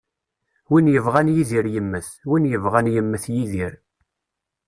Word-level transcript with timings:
Win 0.69 0.91
yebɣan 0.93 1.31
yidir 1.35 1.65
yemmet, 1.73 2.07
win 2.29 2.45
yebɣan 2.51 2.87
yemmet 2.95 3.25
yidir. 3.35 3.73